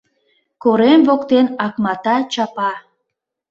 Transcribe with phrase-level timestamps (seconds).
[0.63, 2.71] Корем воктен акмата чапа...»—